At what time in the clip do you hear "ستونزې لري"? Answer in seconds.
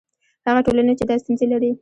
1.21-1.71